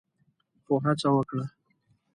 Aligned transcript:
خو 0.63 0.73
هڅه 0.85 1.09
وکړه 1.15 1.45